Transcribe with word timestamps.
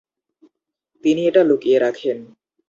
তিনি 1.03 1.21
এটা 1.27 1.41
লুকিয়ে 1.43 1.77
রাখেন। 1.79 2.17